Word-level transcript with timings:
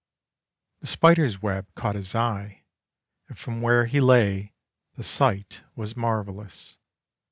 The 0.79 0.87
spider's 0.87 1.43
web 1.43 1.67
caught 1.75 1.93
his 1.93 2.15
eye, 2.15 2.63
and 3.27 3.37
from 3.37 3.61
where 3.61 3.85
he 3.85 4.01
lay 4.01 4.55
the 4.95 5.03
sight 5.03 5.61
was 5.75 5.95
marvellous. 5.95 6.79